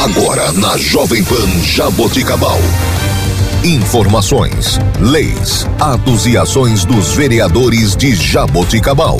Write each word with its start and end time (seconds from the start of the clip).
Agora 0.00 0.50
na 0.52 0.78
Jovem 0.78 1.22
Pan 1.22 1.46
Jaboticabal. 1.62 2.56
Informações, 3.62 4.78
leis, 4.98 5.66
atos 5.78 6.26
e 6.26 6.38
ações 6.38 6.86
dos 6.86 7.12
vereadores 7.12 7.94
de 7.94 8.14
Jaboticabal. 8.14 9.18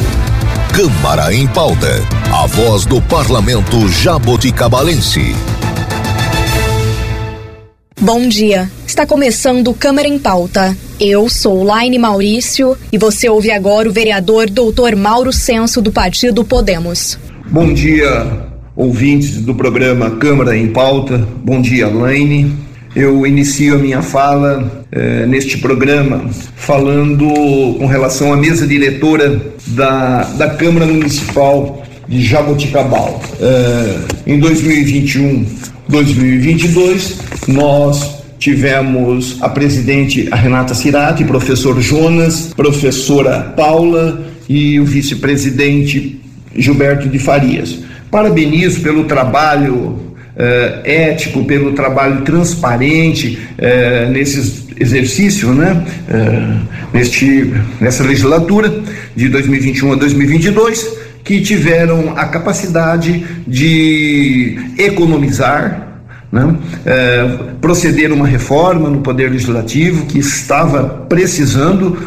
Câmara 0.74 1.34
em 1.34 1.46
pauta. 1.46 2.00
A 2.32 2.46
voz 2.46 2.86
do 2.86 2.98
parlamento 3.02 3.86
jaboticabalense. 3.90 5.36
Bom 8.00 8.26
dia. 8.26 8.70
Está 8.86 9.04
começando 9.04 9.74
Câmara 9.74 10.08
em 10.08 10.18
Pauta. 10.18 10.74
Eu 10.98 11.28
sou 11.28 11.62
Laine 11.62 11.98
Maurício 11.98 12.74
e 12.90 12.96
você 12.96 13.28
ouve 13.28 13.50
agora 13.50 13.86
o 13.86 13.92
vereador 13.92 14.48
Dr. 14.48 14.96
Mauro 14.96 15.30
Senso 15.30 15.82
do 15.82 15.92
Partido 15.92 16.42
Podemos. 16.42 17.18
Bom 17.50 17.74
dia, 17.74 18.48
ouvintes 18.74 19.38
do 19.42 19.54
programa 19.54 20.10
Câmara 20.12 20.56
em 20.56 20.68
Pauta. 20.68 21.18
Bom 21.42 21.60
dia, 21.60 21.88
Laine. 21.88 22.54
Eu 22.94 23.24
inicio 23.26 23.76
a 23.76 23.78
minha 23.78 24.02
fala 24.02 24.84
eh, 24.90 25.24
neste 25.26 25.58
programa 25.58 26.28
falando 26.56 27.28
com 27.78 27.86
relação 27.86 28.32
à 28.32 28.36
mesa 28.36 28.66
diretora 28.66 29.40
da, 29.68 30.24
da 30.36 30.50
Câmara 30.50 30.86
Municipal 30.86 31.84
de 32.08 32.20
Jaboticabal. 32.20 33.22
Eh, 33.40 33.98
em 34.26 34.40
2021, 34.40 35.46
2022, 35.88 37.18
nós 37.46 38.20
tivemos 38.40 39.36
a 39.40 39.48
presidente 39.48 40.26
a 40.30 40.36
Renata 40.36 40.74
Cirati, 40.74 41.24
professor 41.24 41.80
Jonas, 41.80 42.52
professora 42.56 43.52
Paula 43.56 44.26
e 44.48 44.80
o 44.80 44.84
vice-presidente 44.84 46.20
Gilberto 46.56 47.08
de 47.08 47.18
Farias. 47.18 47.89
Parabenizo 48.10 48.80
pelo 48.80 49.04
trabalho 49.04 50.10
Uh, 50.30 50.80
ético, 50.84 51.44
pelo 51.44 51.72
trabalho 51.72 52.22
transparente 52.22 53.38
uh, 53.58 54.10
nesse 54.10 54.68
exercício, 54.78 55.52
né? 55.52 55.84
Uh, 56.08 56.66
neste, 56.94 57.52
nessa 57.78 58.04
legislatura 58.04 58.72
de 59.14 59.28
2021 59.28 59.92
a 59.92 59.96
2022, 59.96 60.96
que 61.24 61.42
tiveram 61.42 62.14
a 62.16 62.24
capacidade 62.26 63.22
de 63.46 64.56
economizar, 64.78 65.88
né? 66.32 66.56
proceder 67.60 68.12
uma 68.12 68.26
reforma 68.26 68.88
no 68.88 69.00
Poder 69.00 69.30
Legislativo 69.30 70.06
que 70.06 70.20
estava 70.20 70.84
precisando 71.08 71.98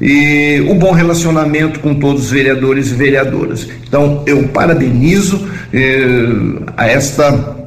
e 0.00 0.64
o 0.68 0.74
bom 0.74 0.92
relacionamento 0.92 1.80
com 1.80 1.94
todos 1.94 2.24
os 2.24 2.30
vereadores 2.30 2.90
e 2.90 2.94
vereadoras. 2.94 3.68
Então, 3.86 4.22
eu 4.26 4.48
parabenizo 4.48 5.46
a 6.76 6.86
esta 6.86 7.60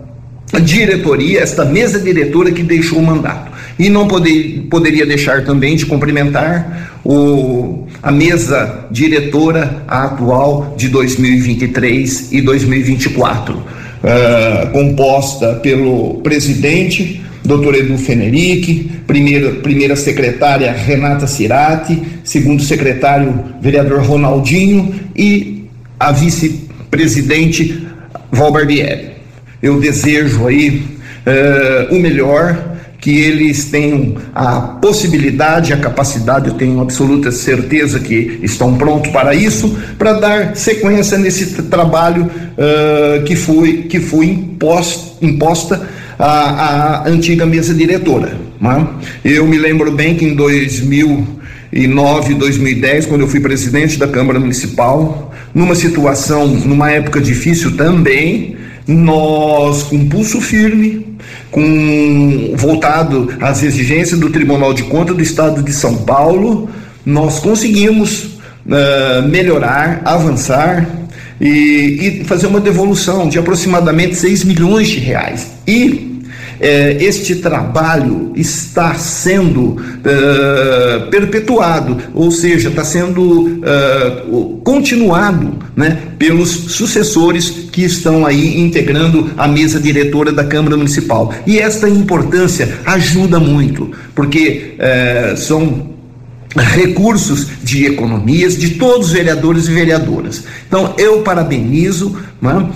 diretoria, 0.62 1.42
esta 1.42 1.66
mesa 1.66 2.00
diretora 2.00 2.52
que 2.52 2.64
deixou 2.64 3.00
o 3.00 3.04
mandato. 3.04 3.52
E 3.78 3.90
não 3.90 4.08
poder, 4.08 4.68
poderia 4.70 5.06
deixar 5.06 5.44
também 5.44 5.76
de 5.76 5.86
cumprimentar 5.86 7.00
o, 7.04 7.88
a 8.02 8.12
mesa 8.12 8.88
diretora 8.92 9.84
atual 9.88 10.76
de 10.78 10.90
2023 10.90 12.32
e 12.32 12.42
2024, 12.42 13.56
uh, 13.56 13.64
ah, 14.04 14.70
composta 14.72 15.56
pelo 15.56 16.22
presidente, 16.22 17.23
Dr. 17.44 17.76
Edu 17.76 17.98
Fenerick, 17.98 18.90
primeira, 19.06 19.52
primeira 19.52 19.96
secretária 19.96 20.72
Renata 20.72 21.28
Cirati, 21.28 22.02
segundo 22.24 22.64
secretário 22.64 23.44
vereador 23.62 24.02
Ronaldinho 24.02 24.94
e 25.16 25.66
a 26.00 26.12
vice-presidente 26.12 27.86
Val 28.32 28.52
Barbieri. 28.52 29.12
Eu 29.62 29.80
desejo 29.80 30.48
aí 30.48 30.84
uh, 31.28 31.96
o 31.96 32.00
melhor, 32.00 32.74
que 33.04 33.20
eles 33.20 33.66
tenham 33.66 34.16
a 34.34 34.62
possibilidade, 34.62 35.74
a 35.74 35.78
capacidade, 35.78 36.48
eu 36.48 36.54
tenho 36.54 36.80
absoluta 36.80 37.34
certeza 37.34 38.00
que 38.00 38.40
estão 38.42 38.78
prontos 38.78 39.12
para 39.12 39.36
isso, 39.36 39.78
para 40.00 40.14
dar 40.14 40.56
sequência 40.56 41.18
nesse 41.18 41.64
trabalho 41.64 42.24
uh, 42.24 43.22
que 43.26 43.36
foi, 43.36 43.84
que 43.84 44.00
foi 44.00 44.28
imposto, 44.28 45.18
imposta 45.22 45.86
a, 46.24 47.04
a 47.04 47.10
antiga 47.10 47.46
mesa 47.46 47.74
diretora. 47.74 48.38
Né? 48.60 48.88
Eu 49.26 49.46
me 49.46 49.58
lembro 49.58 49.92
bem 49.92 50.16
que 50.16 50.24
em 50.24 50.36
2009, 50.36 52.36
2010, 52.36 53.08
quando 53.08 53.22
eu 53.22 53.28
fui 53.28 53.42
presidente 53.42 54.00
da 54.00 54.08
Câmara 54.08 54.40
Municipal, 54.40 55.34
numa 55.54 55.76
situação, 55.76 56.48
numa 56.48 56.90
época 56.90 57.20
difícil 57.20 57.76
também, 57.76 58.56
nós, 58.88 59.84
com 59.84 60.08
pulso 60.08 60.40
firme, 60.40 61.06
com 61.52 62.54
voltado 62.56 63.34
às 63.42 63.62
exigências 63.62 64.20
do 64.20 64.30
Tribunal 64.30 64.74
de 64.74 64.84
Contas 64.84 65.16
do 65.16 65.22
Estado 65.22 65.62
de 65.62 65.74
São 65.74 65.98
Paulo, 65.98 66.70
nós 67.06 67.40
conseguimos 67.40 68.40
uh, 68.66 69.28
melhorar, 69.30 70.02
avançar 70.06 70.88
e, 71.40 72.22
e, 72.22 72.24
fazer 72.24 72.48
uma 72.48 72.62
devolução 72.62 73.28
de 73.28 73.38
aproximadamente 73.38 74.16
6 74.16 74.46
milhões 74.46 74.88
de 74.88 75.00
reais. 75.00 75.52
E 75.68 76.13
eh, 76.64 76.98
este 77.02 77.36
trabalho 77.36 78.32
está 78.38 78.94
sendo 78.96 79.72
uh, 79.72 81.10
perpetuado, 81.12 81.98
ou 82.14 82.32
seja, 82.32 82.70
está 82.70 82.86
sendo 82.86 83.62
uh, 83.62 84.62
continuado 84.64 85.60
né, 85.76 85.98
pelos 86.18 86.50
sucessores 86.50 87.50
que 87.70 87.84
estão 87.84 88.26
aí 88.26 88.62
integrando 88.62 89.32
a 89.36 89.46
mesa 89.46 89.78
diretora 89.78 90.32
da 90.32 90.46
Câmara 90.46 90.78
Municipal. 90.78 91.34
E 91.46 91.60
esta 91.60 91.90
importância 91.90 92.78
ajuda 92.86 93.42
muito, 93.42 93.92
porque 94.16 94.78
são 95.36 95.93
recursos 96.56 97.48
de 97.64 97.86
economias 97.86 98.58
de 98.58 98.72
todos 98.72 99.08
os 99.08 99.14
vereadores 99.14 99.68
e 99.68 99.74
vereadoras. 99.74 100.44
Então, 100.68 100.94
eu 100.98 101.22
parabenizo 101.22 102.18
né, 102.42 102.70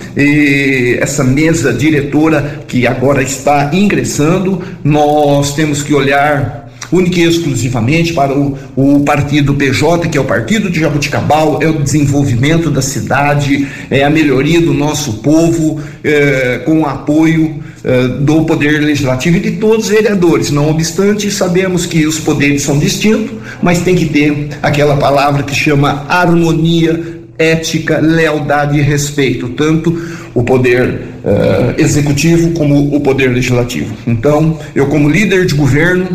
essa 1.00 1.22
mesa 1.22 1.72
diretora 1.72 2.62
que 2.66 2.86
agora 2.86 3.22
está 3.22 3.70
ingressando. 3.72 4.62
Nós 4.82 5.54
temos 5.54 5.82
que 5.82 5.94
olhar 5.94 6.67
única 6.90 7.20
e 7.20 7.24
exclusivamente 7.24 8.12
para 8.12 8.36
o, 8.36 8.58
o 8.76 9.00
partido 9.00 9.54
PJ, 9.54 10.08
que 10.08 10.16
é 10.16 10.20
o 10.20 10.24
partido 10.24 10.70
de 10.70 10.80
Jabuticabal, 10.80 11.58
é 11.62 11.68
o 11.68 11.82
desenvolvimento 11.82 12.70
da 12.70 12.82
cidade, 12.82 13.68
é 13.90 14.04
a 14.04 14.10
melhoria 14.10 14.60
do 14.60 14.72
nosso 14.72 15.14
povo, 15.14 15.80
é, 16.02 16.62
com 16.64 16.80
o 16.80 16.86
apoio 16.86 17.62
é, 17.84 18.08
do 18.08 18.44
Poder 18.44 18.80
Legislativo 18.80 19.36
e 19.36 19.40
de 19.40 19.50
todos 19.52 19.86
os 19.86 19.90
vereadores. 19.90 20.50
Não 20.50 20.70
obstante, 20.70 21.30
sabemos 21.30 21.86
que 21.86 22.06
os 22.06 22.18
poderes 22.18 22.62
são 22.62 22.78
distintos, 22.78 23.36
mas 23.62 23.80
tem 23.80 23.94
que 23.94 24.06
ter 24.06 24.48
aquela 24.62 24.96
palavra 24.96 25.42
que 25.42 25.54
chama 25.54 26.06
harmonia, 26.08 27.18
ética, 27.38 28.00
lealdade 28.00 28.78
e 28.78 28.82
respeito, 28.82 29.50
tanto 29.50 29.96
o 30.34 30.42
poder 30.42 31.02
uh, 31.24 31.80
executivo 31.80 32.50
como 32.50 32.94
o 32.94 33.00
poder 33.00 33.28
legislativo. 33.28 33.94
Então, 34.06 34.58
eu 34.74 34.86
como 34.86 35.08
líder 35.08 35.46
de 35.46 35.54
governo 35.54 36.08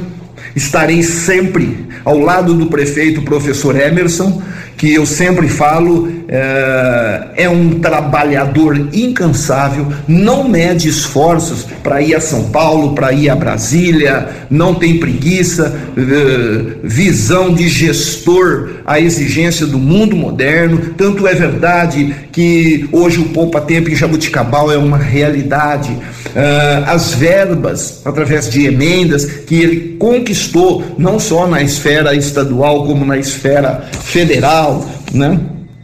Estarei 0.55 1.01
sempre 1.01 1.87
ao 2.05 2.19
lado 2.19 2.53
do 2.53 2.67
prefeito 2.67 3.21
professor 3.23 3.75
Emerson, 3.75 4.41
que 4.83 4.93
eu 4.93 5.05
sempre 5.05 5.47
falo 5.47 6.11
é, 6.27 7.27
é 7.37 7.49
um 7.49 7.79
trabalhador 7.79 8.89
incansável, 8.91 9.87
não 10.05 10.49
mede 10.49 10.89
esforços 10.89 11.65
para 11.81 12.01
ir 12.01 12.13
a 12.13 12.19
São 12.19 12.49
Paulo, 12.49 12.93
para 12.93 13.13
ir 13.13 13.29
a 13.29 13.35
Brasília, 13.35 14.27
não 14.49 14.75
tem 14.75 14.99
preguiça, 14.99 15.73
é, 15.95 16.75
visão 16.83 17.53
de 17.53 17.69
gestor 17.69 18.71
à 18.85 18.99
exigência 18.99 19.65
do 19.65 19.79
mundo 19.79 20.17
moderno. 20.17 20.93
Tanto 20.97 21.25
é 21.27 21.33
verdade 21.33 22.13
que 22.33 22.89
hoje 22.91 23.19
o 23.19 23.29
Poupa 23.29 23.61
Tempo 23.61 23.89
em 23.89 23.95
Jabuticabal 23.95 24.69
é 24.69 24.77
uma 24.77 24.97
realidade. 24.97 25.95
É, 26.35 26.83
as 26.87 27.13
verbas, 27.13 28.01
através 28.03 28.49
de 28.49 28.65
emendas, 28.65 29.23
que 29.23 29.55
ele 29.55 29.95
conquistou, 29.99 30.83
não 30.97 31.19
só 31.19 31.45
na 31.45 31.61
esfera 31.61 32.15
estadual, 32.15 32.85
como 32.85 33.05
na 33.05 33.17
esfera 33.17 33.87
federal, 34.01 34.72
né? 35.13 35.39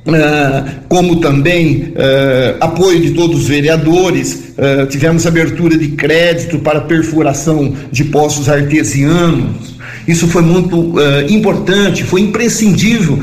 Uh, 0.08 0.70
como 0.88 1.18
também 1.18 1.94
uh, 1.94 2.58
apoio 2.62 3.00
de 3.00 3.12
todos 3.12 3.42
os 3.42 3.48
vereadores, 3.48 4.54
uh, 4.58 4.88
tivemos 4.88 5.28
abertura 5.28 5.78
de 5.78 5.90
crédito 5.90 6.58
para 6.60 6.82
perfuração 6.82 7.76
de 7.92 8.06
poços 8.06 8.50
artesianos. 8.50 9.78
Isso 10.08 10.28
foi 10.28 10.42
muito 10.42 10.96
importante, 11.30 12.04
foi 12.04 12.22
imprescindível 12.22 13.20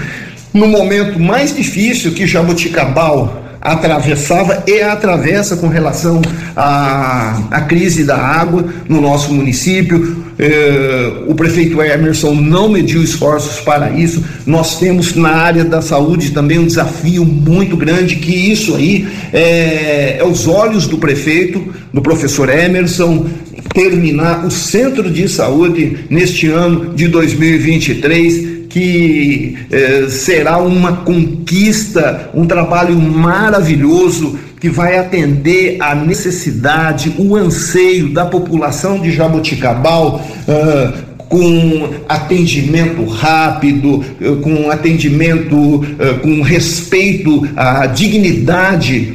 no 0.54 0.68
momento 0.68 1.18
mais 1.18 1.54
difícil 1.56 2.12
que 2.12 2.26
Jaboticabal 2.26 3.42
atravessava 3.60 4.62
e 4.66 4.80
atravessa 4.80 5.56
com 5.56 5.66
relação 5.66 6.22
à, 6.54 7.42
à 7.50 7.60
crise 7.62 8.04
da 8.04 8.16
água 8.16 8.64
no 8.88 9.00
nosso 9.00 9.32
município. 9.32 10.25
Eh, 10.38 11.24
o 11.26 11.34
prefeito 11.34 11.80
Emerson 11.80 12.34
não 12.34 12.68
mediu 12.68 13.02
esforços 13.02 13.60
para 13.60 13.90
isso. 13.90 14.22
Nós 14.46 14.78
temos 14.78 15.14
na 15.14 15.30
área 15.30 15.64
da 15.64 15.80
saúde 15.80 16.30
também 16.30 16.58
um 16.58 16.66
desafio 16.66 17.24
muito 17.24 17.76
grande, 17.76 18.16
que 18.16 18.34
isso 18.34 18.76
aí 18.76 19.06
é, 19.32 20.18
é 20.18 20.24
os 20.24 20.46
olhos 20.46 20.86
do 20.86 20.98
prefeito, 20.98 21.72
do 21.92 22.02
professor 22.02 22.48
Emerson, 22.48 23.26
terminar 23.72 24.44
o 24.44 24.50
centro 24.50 25.10
de 25.10 25.28
saúde 25.28 25.98
neste 26.10 26.48
ano 26.48 26.94
de 26.94 27.08
2023 27.08 28.56
que 28.76 29.56
eh, 29.72 30.06
será 30.10 30.58
uma 30.58 30.98
conquista, 30.98 32.30
um 32.34 32.44
trabalho 32.44 32.94
maravilhoso 32.94 34.38
que 34.60 34.68
vai 34.68 34.98
atender 34.98 35.76
a 35.80 35.94
necessidade, 35.94 37.14
o 37.18 37.36
anseio 37.36 38.12
da 38.12 38.26
população 38.26 39.00
de 39.00 39.12
Jaboticabal. 39.12 40.20
Uh, 40.48 41.06
com 41.28 41.90
atendimento 42.08 43.04
rápido, 43.04 44.04
com 44.42 44.70
atendimento 44.70 45.84
com 46.22 46.40
respeito 46.40 47.48
à 47.56 47.84
dignidade 47.86 49.12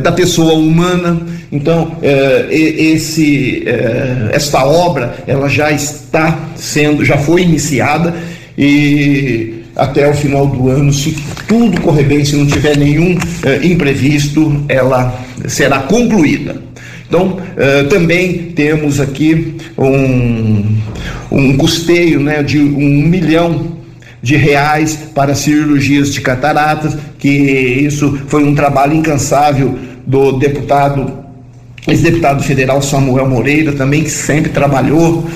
da 0.00 0.12
pessoa 0.12 0.54
humana. 0.54 1.20
Então, 1.50 1.96
esse, 2.50 3.64
esta 4.30 4.64
obra 4.64 5.16
ela 5.26 5.48
já 5.48 5.72
está 5.72 6.38
sendo, 6.54 7.04
já 7.04 7.18
foi 7.18 7.42
iniciada 7.42 8.14
e 8.56 9.59
até 9.76 10.08
o 10.08 10.14
final 10.14 10.46
do 10.46 10.68
ano, 10.68 10.92
se 10.92 11.16
tudo 11.46 11.80
correr 11.80 12.04
bem, 12.04 12.24
se 12.24 12.36
não 12.36 12.46
tiver 12.46 12.76
nenhum 12.76 13.18
eh, 13.44 13.60
imprevisto, 13.62 14.64
ela 14.68 15.18
será 15.46 15.80
concluída. 15.80 16.56
Então, 17.08 17.38
eh, 17.56 17.84
também 17.84 18.52
temos 18.54 19.00
aqui 19.00 19.56
um, 19.76 20.76
um 21.30 21.56
custeio 21.56 22.20
né, 22.20 22.42
de 22.42 22.58
um 22.60 23.02
milhão 23.08 23.78
de 24.22 24.36
reais 24.36 24.96
para 25.14 25.34
cirurgias 25.34 26.12
de 26.12 26.20
cataratas, 26.20 26.96
que 27.18 27.28
isso 27.28 28.20
foi 28.28 28.44
um 28.44 28.54
trabalho 28.54 28.94
incansável 28.94 29.78
do 30.06 30.32
deputado, 30.32 31.29
ex-deputado 31.90 32.42
federal 32.42 32.80
Samuel 32.82 33.28
Moreira, 33.28 33.72
também 33.72 34.02
que 34.02 34.10
sempre 34.10 34.50
trabalhou 34.50 35.28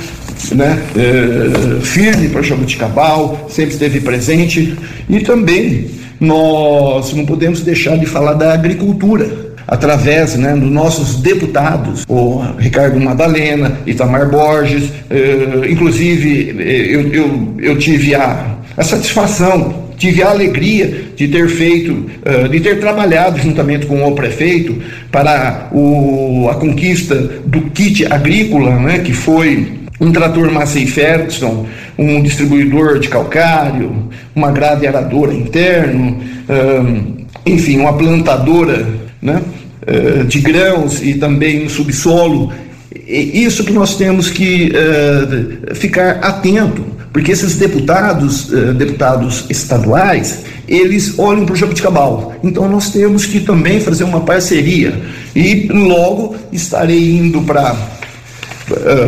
né, 0.53 0.83
é, 0.97 1.81
firme 1.81 2.29
para 2.29 2.43
Jabuticabal, 2.43 3.47
sempre 3.51 3.73
esteve 3.73 4.01
presente. 4.01 4.77
E 5.09 5.21
também 5.21 5.91
nós 6.21 7.13
não 7.13 7.27
podemos 7.27 7.61
deixar 7.61 7.97
de 7.99 8.07
falar 8.07 8.35
da 8.35 8.53
agricultura 8.53 9.55
através 9.67 10.37
né, 10.37 10.55
dos 10.55 10.71
nossos 10.71 11.17
deputados, 11.17 12.05
o 12.07 12.43
Ricardo 12.59 13.01
Madalena, 13.01 13.79
Itamar 13.87 14.29
Borges, 14.31 14.91
eh, 15.09 15.71
inclusive 15.71 16.55
eh, 16.59 16.95
eu, 16.95 17.13
eu, 17.13 17.55
eu 17.59 17.79
tive 17.79 18.15
a, 18.15 18.57
a 18.77 18.85
satisfação 18.85 19.84
tive 19.97 20.23
a 20.23 20.31
alegria 20.31 21.05
de 21.17 21.29
ter 21.29 21.49
feito, 21.49 22.07
de 22.51 22.61
ter 22.61 22.81
trabalhado 22.81 23.39
juntamente 23.39 23.87
com 23.87 24.05
o 24.05 24.15
prefeito 24.15 24.81
para 25.11 25.69
o, 25.73 26.49
a 26.51 26.55
conquista 26.55 27.15
do 27.47 27.63
kit 27.71 28.05
agrícola, 28.07 28.79
né, 28.79 28.99
que 28.99 29.13
foi 29.13 29.85
um 30.01 30.11
trator 30.11 30.51
Massey 30.51 30.87
Ferguson, 30.87 31.67
um 31.97 32.23
distribuidor 32.23 32.99
de 32.99 33.09
calcário, 33.09 34.09
uma 34.35 34.51
grade 34.51 34.87
aradora 34.87 35.33
interno, 35.33 36.21
enfim, 37.47 37.79
uma 37.79 37.97
plantadora 37.97 38.87
né, 39.23 39.41
de 40.27 40.41
grãos 40.41 41.01
e 41.03 41.15
também 41.15 41.65
um 41.65 41.69
subsolo. 41.69 42.53
Isso 43.07 43.65
que 43.65 43.73
nós 43.73 43.97
temos 43.97 44.31
que 44.31 44.73
ficar 45.75 46.19
atento, 46.23 46.85
porque 47.15 47.31
esses 47.31 47.55
deputados, 47.55 48.51
uh, 48.51 48.75
deputados 48.75 49.45
estaduais, 49.49 50.41
eles 50.67 51.17
olham 51.17 51.47
para 51.47 51.53
o 51.53 51.57
Jabuticabal. 51.57 52.35
Então 52.43 52.69
nós 52.69 52.91
temos 52.91 53.25
que 53.25 53.39
também 53.39 53.81
fazer 53.81 54.03
uma 54.03 54.23
parceria. 54.23 55.01
E 55.35 55.69
logo 55.73 56.35
estarei 56.51 57.17
indo 57.17 57.41
para 57.43 57.71
eh, 57.71 58.04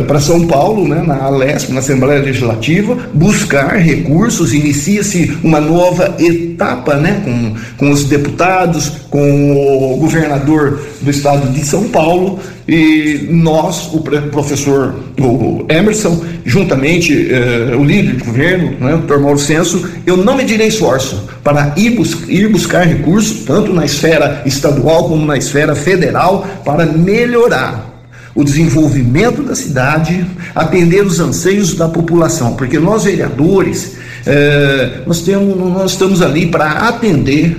para 0.07 0.19
São 0.19 0.45
Paulo, 0.45 0.87
né, 0.87 1.03
na 1.05 1.23
Alesp, 1.23 1.71
na 1.71 1.79
Assembleia 1.79 2.21
Legislativa, 2.21 2.97
buscar 3.13 3.75
recursos, 3.77 4.53
inicia-se 4.53 5.37
uma 5.43 5.59
nova 5.59 6.15
etapa 6.19 6.95
né, 6.95 7.21
com, 7.23 7.55
com 7.77 7.91
os 7.91 8.03
deputados, 8.03 8.91
com 9.09 9.93
o 9.93 9.97
governador 9.97 10.79
do 11.01 11.09
estado 11.09 11.51
de 11.51 11.65
São 11.65 11.85
Paulo, 11.89 12.39
e 12.67 13.27
nós, 13.29 13.93
o 13.93 14.01
professor 14.01 14.95
o 15.19 15.65
Emerson, 15.69 16.21
juntamente 16.45 17.29
eh, 17.31 17.73
o 17.75 17.83
líder 17.83 18.17
de 18.17 18.23
governo, 18.25 18.71
né, 18.79 18.95
o 18.95 18.97
Dr. 18.99 19.19
Mauro 19.19 19.39
Senso, 19.39 19.89
eu 20.05 20.17
não 20.17 20.35
medirei 20.35 20.67
esforço 20.67 21.29
para 21.43 21.73
ir, 21.77 21.91
bus 21.91 22.17
ir 22.27 22.49
buscar 22.49 22.85
recursos, 22.85 23.45
tanto 23.45 23.73
na 23.73 23.85
esfera 23.85 24.41
estadual 24.45 25.07
como 25.07 25.25
na 25.25 25.37
esfera 25.37 25.75
federal, 25.75 26.45
para 26.65 26.85
melhorar 26.85 27.86
o 28.37 28.43
desenvolvimento 28.43 29.41
da 29.41 29.55
cidade, 29.55 30.23
atender 30.53 31.03
os 31.03 31.19
anseios 31.19 31.73
da 31.73 31.89
população, 31.89 32.53
porque 32.53 32.77
nós 32.77 33.05
vereadores, 33.05 33.93
eh, 34.27 35.01
nós, 35.07 35.21
temos, 35.21 35.57
nós 35.57 35.93
estamos 35.93 36.21
ali 36.21 36.45
para 36.45 36.69
atender, 36.87 37.57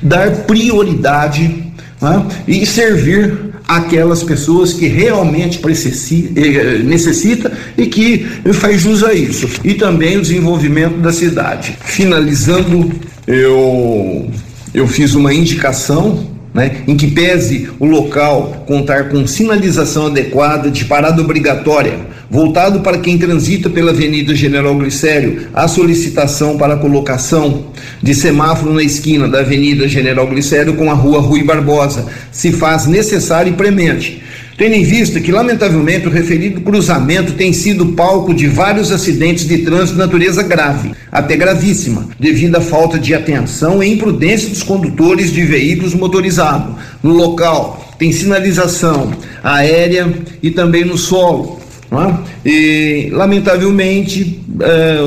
dar 0.00 0.30
prioridade 0.46 1.72
né, 2.00 2.24
e 2.46 2.64
servir 2.64 3.50
aquelas 3.66 4.22
pessoas 4.22 4.72
que 4.72 4.86
realmente 4.86 5.60
eh, 5.60 6.78
necessita 6.78 7.50
e 7.76 7.86
que 7.86 8.24
faz 8.52 8.82
jus 8.82 9.02
a 9.02 9.12
isso. 9.12 9.48
E 9.64 9.74
também 9.74 10.16
o 10.16 10.22
desenvolvimento 10.22 10.98
da 10.98 11.12
cidade. 11.12 11.76
Finalizando, 11.80 12.92
eu, 13.26 14.30
eu 14.72 14.86
fiz 14.86 15.16
uma 15.16 15.34
indicação 15.34 16.29
né, 16.52 16.82
em 16.86 16.96
que 16.96 17.08
pese 17.08 17.68
o 17.78 17.86
local 17.86 18.64
contar 18.66 19.08
com 19.08 19.26
sinalização 19.26 20.06
adequada 20.06 20.70
de 20.70 20.84
parada 20.84 21.22
obrigatória, 21.22 21.98
voltado 22.30 22.80
para 22.80 22.98
quem 22.98 23.18
transita 23.18 23.70
pela 23.70 23.90
Avenida 23.90 24.34
General 24.34 24.74
Glicério, 24.76 25.48
a 25.54 25.66
solicitação 25.68 26.56
para 26.56 26.74
a 26.74 26.78
colocação 26.78 27.66
de 28.02 28.14
semáforo 28.14 28.72
na 28.72 28.82
esquina 28.82 29.28
da 29.28 29.40
Avenida 29.40 29.88
General 29.88 30.26
Glicério 30.26 30.74
com 30.74 30.90
a 30.90 30.94
Rua 30.94 31.20
Rui 31.20 31.42
Barbosa, 31.42 32.06
se 32.30 32.52
faz 32.52 32.86
necessário 32.86 33.52
e 33.52 33.56
premente 33.56 34.22
tendo 34.60 34.74
em 34.74 34.84
vista 34.84 35.18
que, 35.18 35.32
lamentavelmente, 35.32 36.06
o 36.06 36.10
referido 36.10 36.60
cruzamento 36.60 37.32
tem 37.32 37.50
sido 37.50 37.92
palco 37.92 38.34
de 38.34 38.46
vários 38.46 38.92
acidentes 38.92 39.48
de 39.48 39.56
trânsito 39.56 39.92
de 39.92 39.98
natureza 40.00 40.42
grave, 40.42 40.90
até 41.10 41.34
gravíssima, 41.34 42.06
devido 42.20 42.56
à 42.56 42.60
falta 42.60 42.98
de 42.98 43.14
atenção 43.14 43.82
e 43.82 43.90
imprudência 43.90 44.50
dos 44.50 44.62
condutores 44.62 45.32
de 45.32 45.40
veículos 45.46 45.94
motorizados. 45.94 46.74
No 47.02 47.14
local, 47.14 47.90
tem 47.98 48.12
sinalização 48.12 49.10
aérea 49.42 50.12
e 50.42 50.50
também 50.50 50.84
no 50.84 50.98
solo. 50.98 51.58
É? 51.90 52.48
E 52.48 53.10
lamentavelmente 53.12 54.40
eh, 54.60 54.98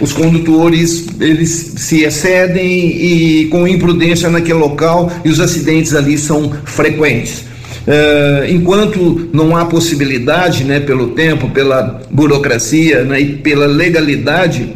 os 0.00 0.12
condutores 0.12 1.06
eles 1.20 1.74
se 1.76 2.04
excedem 2.04 2.62
e 2.62 3.46
com 3.46 3.66
imprudência 3.66 4.30
naquele 4.30 4.60
local 4.60 5.12
e 5.24 5.28
os 5.28 5.40
acidentes 5.40 5.94
ali 5.94 6.16
são 6.16 6.52
frequentes. 6.64 7.53
Uh, 7.86 8.48
enquanto 8.48 9.28
não 9.30 9.54
há 9.54 9.66
possibilidade, 9.66 10.64
né, 10.64 10.80
pelo 10.80 11.08
tempo, 11.08 11.50
pela 11.50 12.00
burocracia 12.10 13.04
né, 13.04 13.20
e 13.20 13.36
pela 13.36 13.66
legalidade 13.66 14.74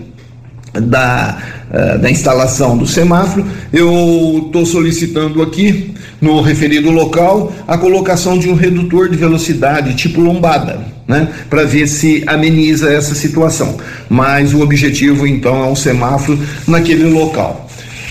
da, 0.74 1.38
uh, 1.70 1.98
da 1.98 2.10
instalação 2.10 2.76
do 2.76 2.86
semáforo, 2.86 3.46
eu 3.72 4.42
estou 4.46 4.66
solicitando 4.66 5.40
aqui, 5.40 5.94
no 6.20 6.42
referido 6.42 6.90
local, 6.90 7.52
a 7.66 7.78
colocação 7.78 8.38
de 8.38 8.50
um 8.50 8.54
redutor 8.54 9.08
de 9.08 9.16
velocidade 9.16 9.94
tipo 9.94 10.20
lombada, 10.20 10.80
né, 11.06 11.28
para 11.48 11.64
ver 11.64 11.86
se 11.86 12.24
ameniza 12.26 12.92
essa 12.92 13.14
situação. 13.14 13.78
Mas 14.10 14.52
o 14.52 14.60
objetivo, 14.60 15.26
então, 15.26 15.64
é 15.64 15.66
um 15.66 15.76
semáforo 15.76 16.38
naquele 16.66 17.04
local. 17.04 17.67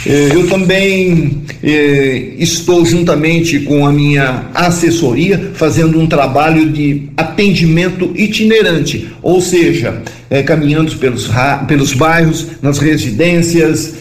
Eh, 0.09 0.29
eu 0.33 0.47
também 0.47 1.43
eh, 1.61 2.35
estou 2.39 2.85
juntamente 2.85 3.59
com 3.59 3.85
a 3.85 3.91
minha 3.91 4.45
assessoria 4.53 5.51
fazendo 5.53 5.99
um 5.99 6.07
trabalho 6.07 6.69
de 6.71 7.09
atendimento 7.17 8.13
itinerante, 8.15 9.09
ou 9.21 9.41
seja, 9.41 10.01
eh, 10.29 10.41
caminhando 10.43 10.95
pelos, 10.95 11.29
pelos 11.67 11.93
bairros, 11.93 12.47
nas 12.61 12.79
residências, 12.79 13.95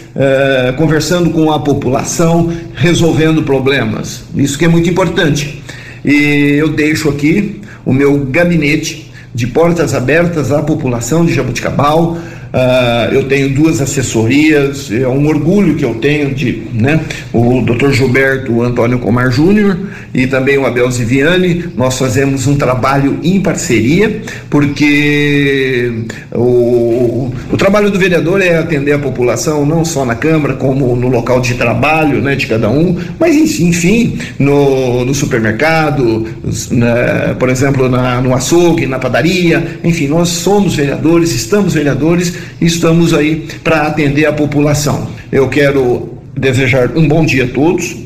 conversando 0.79 1.29
com 1.29 1.53
a 1.53 1.59
população, 1.59 2.51
resolvendo 2.75 3.43
problemas. 3.43 4.23
Isso 4.35 4.57
que 4.57 4.65
é 4.65 4.69
muito 4.69 4.89
importante. 4.89 5.63
E 6.03 6.55
eu 6.59 6.69
deixo 6.69 7.11
aqui 7.11 7.61
o 7.85 7.93
meu 7.93 8.21
gabinete 8.25 9.11
de 9.35 9.47
portas 9.47 9.93
abertas 9.93 10.51
à 10.53 10.63
população 10.63 11.27
de 11.27 11.35
Jabuticabal, 11.35 12.17
Uh, 12.57 13.13
eu 13.13 13.25
tenho 13.25 13.51
duas 13.51 13.83
assessorias, 13.83 14.91
é 14.91 15.07
um 15.07 15.29
orgulho 15.29 15.75
que 15.75 15.85
eu 15.85 15.97
tenho 15.97 16.35
de, 16.35 16.63
né, 16.73 17.01
o 17.31 17.61
Dr. 17.61 17.91
Gilberto 17.91 18.63
Antônio 18.63 18.99
Comar 18.99 19.31
Júnior 19.31 19.77
e 20.15 20.27
também 20.27 20.57
o 20.57 20.65
Abel 20.65 20.91
Ziviani, 20.91 21.67
nós 21.77 21.99
fazemos 21.99 22.47
um 22.47 22.57
trabalho 22.57 23.19
em 23.23 23.39
parceria, 23.43 24.23
porque 24.49 25.93
o, 26.33 27.31
o 27.53 27.57
trabalho 27.59 27.91
do 27.91 27.99
vereador 27.99 28.41
é 28.41 28.57
atender 28.57 28.93
a 28.93 28.99
população, 28.99 29.67
não 29.67 29.85
só 29.85 30.07
na 30.07 30.15
Câmara, 30.15 30.55
como 30.55 30.97
no 30.97 31.09
local 31.09 31.43
de 31.43 31.53
trabalho 31.53 32.23
né, 32.23 32.35
de 32.35 32.47
cada 32.47 32.71
um, 32.71 32.97
mas 33.21 33.61
enfim, 33.61 34.19
no, 34.39 35.05
no 35.05 35.15
supermercado, 35.15 36.27
na, 36.71 37.35
por 37.39 37.51
exemplo, 37.51 37.87
na, 37.87 38.23
no 38.23 38.35
açougue, 38.35 38.87
na 38.87 38.99
padaria, 38.99 39.79
enfim, 39.85 40.09
nós 40.09 40.31
somos 40.31 40.75
vereadores, 40.75 41.35
estamos 41.35 41.75
vereadores 41.75 42.46
estamos 42.61 43.13
aí 43.13 43.47
para 43.63 43.83
atender 43.87 44.27
a 44.27 44.33
população. 44.33 45.09
Eu 45.31 45.49
quero 45.49 46.17
desejar 46.35 46.97
um 46.97 47.09
bom 47.09 47.25
dia 47.25 47.45
a 47.45 47.49
todos, 47.49 47.97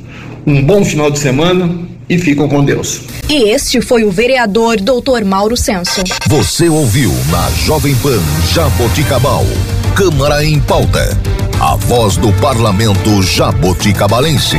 um 0.46 0.62
bom 0.62 0.84
final 0.84 1.10
de 1.10 1.18
semana 1.18 1.70
e 2.08 2.18
ficam 2.18 2.48
com 2.48 2.64
Deus. 2.64 3.02
E 3.28 3.50
este 3.50 3.80
foi 3.80 4.02
o 4.04 4.10
vereador 4.10 4.76
Dr. 4.80 5.24
Mauro 5.24 5.56
Senso. 5.56 6.02
Você 6.26 6.68
ouviu 6.68 7.12
na 7.30 7.48
Jovem 7.50 7.94
Pan 7.96 8.18
Jaboticabal. 8.52 9.44
Câmara 9.94 10.44
em 10.44 10.58
pauta. 10.58 11.16
A 11.60 11.76
voz 11.76 12.16
do 12.16 12.32
parlamento 12.34 13.22
jaboticabalense. 13.22 14.58